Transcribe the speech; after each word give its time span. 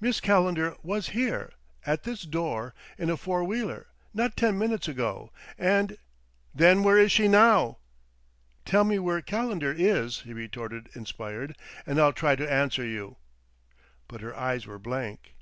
"Miss 0.00 0.18
Calendar 0.20 0.76
was 0.82 1.10
here, 1.10 1.52
at 1.86 2.02
this 2.02 2.22
door, 2.22 2.74
in 2.98 3.10
a 3.10 3.16
four 3.16 3.44
wheeler, 3.44 3.86
not 4.12 4.36
ten 4.36 4.58
minutes 4.58 4.88
ago, 4.88 5.30
and" 5.56 5.98
"Then 6.52 6.82
where 6.82 6.98
is 6.98 7.12
she 7.12 7.28
now?" 7.28 7.78
"Tell 8.64 8.82
me 8.82 8.98
where 8.98 9.22
Calendar 9.22 9.70
is," 9.72 10.22
he 10.22 10.32
retorted, 10.32 10.88
inspired, 10.96 11.56
"and 11.86 12.00
I'll 12.00 12.12
try 12.12 12.34
to 12.34 12.52
answer 12.52 12.84
you!" 12.84 13.18
But 14.08 14.20
her 14.20 14.34
eyes 14.34 14.66
were 14.66 14.80
blank. 14.80 15.34